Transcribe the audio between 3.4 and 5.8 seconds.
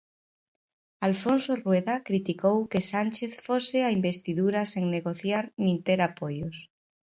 fose á investidura sen negociar nin